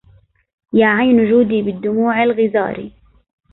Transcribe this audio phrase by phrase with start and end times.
[0.73, 2.89] يا عين جودي بالدموع الغزار